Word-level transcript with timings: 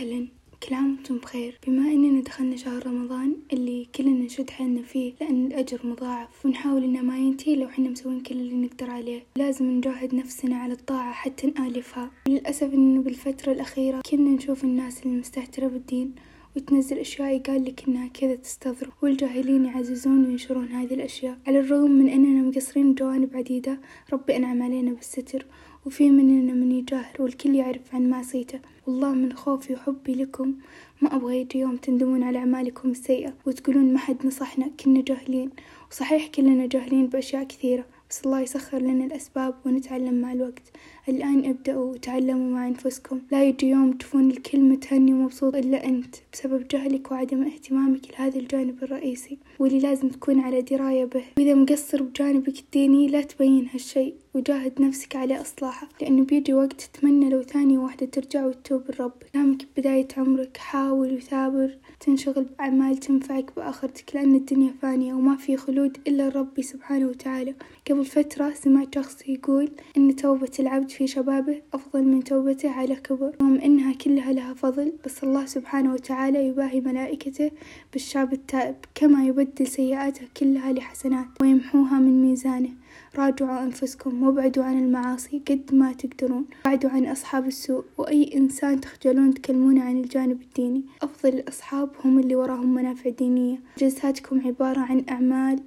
أهلا. 0.00 0.26
كل 0.62 0.74
عام 0.74 0.96
وأنتم 0.96 1.16
بخير. 1.18 1.58
بما 1.66 1.82
إننا 1.82 2.22
دخلنا 2.22 2.56
شهر 2.56 2.86
رمضان 2.86 3.36
اللي 3.52 3.88
كلنا 3.94 4.24
نشد 4.24 4.50
حيلنا 4.50 4.82
فيه 4.82 5.12
لأن 5.20 5.46
الأجر 5.46 5.86
مضاعف 5.86 6.46
ونحاول 6.46 6.84
إنه 6.84 7.02
ما 7.02 7.18
ينتهي 7.18 7.56
لو 7.56 7.66
إحنا 7.66 7.88
مسوين 7.88 8.20
كل 8.20 8.34
اللي 8.34 8.54
نقدر 8.54 8.90
عليه. 8.90 9.22
لازم 9.36 9.70
نجاهد 9.70 10.14
نفسنا 10.14 10.56
على 10.56 10.72
الطاعة 10.72 11.12
حتى 11.12 11.46
نآلفها. 11.46 12.10
للأسف 12.28 12.74
إنه 12.74 13.02
بالفترة 13.02 13.52
الأخيرة 13.52 14.00
كنا 14.10 14.30
نشوف 14.30 14.64
الناس 14.64 15.06
المستهترة 15.06 15.66
بالدين. 15.66 16.14
وتنزل 16.56 16.98
أشياء 16.98 17.36
يقال 17.36 17.64
لك 17.64 17.88
إنها 17.88 18.08
كذا 18.08 18.34
تستظرف 18.34 19.04
والجاهلين 19.04 19.64
يعززون 19.64 20.26
وينشرون 20.26 20.68
هذه 20.68 20.94
الأشياء. 20.94 21.38
على 21.46 21.60
الرغم 21.60 21.90
من 21.90 22.08
أننا 22.08 22.42
مقصرين 22.42 22.92
بجوانب 22.92 23.36
عديدة 23.36 23.78
ربي 24.12 24.36
أنعم 24.36 24.62
علينا 24.62 24.92
بالستر 24.92 25.46
وفي 25.86 26.10
مننا 26.10 26.52
من 26.52 26.72
يجاهر 26.72 27.16
والكل 27.18 27.54
يعرف 27.54 27.94
عن 27.94 28.10
معصيته. 28.10 28.60
والله 28.86 29.14
من 29.14 29.32
خوفي 29.32 29.72
وحبي 29.74 30.14
لكم 30.14 30.54
ما 31.02 31.16
أبغى 31.16 31.40
يجي 31.40 31.58
يوم 31.58 31.76
تندمون 31.76 32.22
على 32.22 32.38
أعمالكم 32.38 32.90
السيئة 32.90 33.34
وتقولون 33.46 33.92
ما 33.92 33.98
حد 33.98 34.26
نصحنا 34.26 34.70
كنا 34.84 35.02
جاهلين. 35.02 35.50
وصحيح 35.90 36.26
كلنا 36.26 36.66
جاهلين 36.66 37.06
بأشياء 37.06 37.44
كثيرة. 37.44 37.84
بس 38.10 38.20
الله 38.26 38.40
يسخر 38.40 38.78
لنا 38.78 39.04
الأسباب 39.04 39.54
ونتعلم 39.66 40.20
مع 40.20 40.32
الوقت. 40.32 40.62
الآن 41.08 41.44
ابدأوا 41.44 41.92
وتعلموا 41.92 42.50
مع 42.50 42.68
أنفسكم. 42.68 43.20
لا 43.32 43.44
يجي 43.44 43.68
يوم 43.68 43.92
تشوفون 43.92 44.30
الكل 44.30 44.60
متهني 44.60 45.14
ومبسوط 45.14 45.54
إلا 45.54 45.84
أنت. 45.84 46.14
بسبب 46.32 46.68
جهلك 46.68 47.10
وعدم 47.10 47.42
اهتمامك 47.42 48.00
لهذا 48.10 48.38
الجانب 48.38 48.82
الرئيسي 48.82 49.38
واللي 49.58 49.78
لازم 49.78 50.08
تكون 50.08 50.40
على 50.40 50.62
دراية 50.62 51.04
به. 51.04 51.24
وإذا 51.38 51.54
مقصر 51.54 52.02
بجانبك 52.02 52.58
الديني 52.58 53.08
لا 53.08 53.20
تبين 53.22 53.68
هالشي 53.72 54.14
وجاهد 54.34 54.82
نفسك 54.82 55.16
على 55.16 55.40
إصلاحه 55.40 55.88
لأنه 56.00 56.24
بيجي 56.24 56.54
وقت 56.54 56.82
تتمنى 56.82 57.30
لو 57.30 57.42
ثانية 57.42 57.78
واحدة 57.78 58.06
ترجع 58.06 58.46
وتتوب 58.46 58.82
الرب 58.88 59.12
دامك 59.34 59.66
بداية 59.76 60.08
عمرك 60.16 60.56
حاول 60.56 61.14
وثابر. 61.14 61.76
تنشغل 62.00 62.44
بأعمال 62.44 62.96
تنفعك 62.96 63.56
بآخرتك 63.56 64.16
لأن 64.16 64.34
الدنيا 64.34 64.74
فانية 64.82 65.14
وما 65.14 65.36
في 65.36 65.56
خلود 65.56 65.98
إلا 66.08 66.28
ربي 66.28 66.62
سبحانه 66.62 67.06
وتعالى. 67.06 67.54
قبل 67.90 68.04
فترة 68.04 68.50
سمعت 68.50 68.94
شخص 68.94 69.28
يقول 69.28 69.70
إن 69.96 70.16
توبة 70.16 70.50
العبد 70.60 70.90
في 70.90 71.06
شبابه 71.06 71.62
أفضل 71.74 72.02
من 72.02 72.24
توبته 72.24 72.70
على 72.70 72.96
كبر. 72.96 73.32
رغم 73.42 73.56
إنها 73.56 73.92
كلها 73.92 74.32
لها 74.32 74.54
فضل 74.54 74.92
بس 75.04 75.24
الله 75.24 75.46
سبحانه 75.46 75.92
وتعالى 75.92 76.46
يباهي 76.46 76.80
ملائكته 76.80 77.50
بالشاب 77.92 78.32
التائب 78.32 78.76
كما 78.94 79.24
يبدل 79.26 79.66
سيئاته 79.66 80.26
كلها 80.36 80.72
لحسنات 80.72 81.26
ويمحوها 81.40 81.98
من 81.98 82.22
ميزانه. 82.22 82.79
راجعوا 83.16 83.62
أنفسكم 83.62 84.22
وابعدوا 84.22 84.64
عن 84.64 84.78
المعاصي 84.84 85.42
قد 85.48 85.74
ما 85.74 85.92
تقدرون. 85.92 86.44
بعدوا 86.64 86.90
عن 86.90 87.06
أصحاب 87.06 87.46
السوء 87.46 87.84
وأي 87.98 88.36
إنسان 88.36 88.80
تخجلون 88.80 89.34
تكلمونه 89.34 89.82
عن 89.82 89.96
الجانب 89.96 90.42
الديني. 90.42 90.82
أفضل 91.02 91.28
الأصحاب 91.28 91.90
هم 92.04 92.18
اللي 92.18 92.36
وراهم 92.36 92.74
منافع 92.74 93.10
دينية. 93.10 93.58
جلساتكم 93.78 94.40
عبارة 94.46 94.80
عن 94.80 95.04
أعمال 95.10 95.60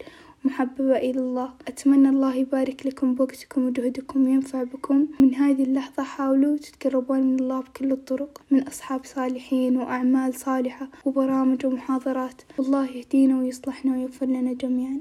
محببة 0.46 0.98
إلى 0.98 1.20
الله. 1.20 1.54
أتمنى 1.68 2.10
الله 2.10 2.36
يبارك 2.36 2.86
لكم 2.86 3.16
بوقتكم 3.16 3.66
وجهدكم 3.66 4.26
وينفع 4.26 4.64
بكم. 4.64 5.08
من 5.22 5.36
هذه 5.36 5.64
اللحظة 5.64 6.04
حاولوا 6.04 6.58
تتقربون 6.58 7.22
من 7.22 7.40
الله 7.40 7.60
بكل 7.60 7.92
الطرق 7.92 8.42
من 8.52 8.68
أصحاب 8.68 9.06
صالحين 9.06 9.78
وأعمال 9.78 10.34
صالحة 10.34 10.90
وبرامج 11.06 11.66
ومحاضرات. 11.66 12.42
والله 12.58 12.86
يهدينا 12.98 13.40
ويصلحنا 13.40 13.92
ويغفر 13.92 14.26
لنا 14.26 14.54
جميعا. 14.54 15.00